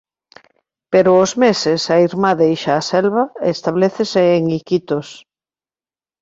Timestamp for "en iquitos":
4.37-5.07